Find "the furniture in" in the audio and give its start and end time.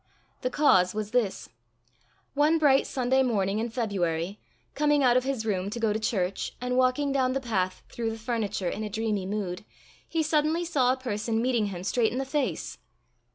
8.09-8.83